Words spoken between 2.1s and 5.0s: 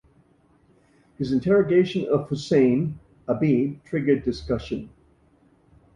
Hussein Abebe triggered discussion.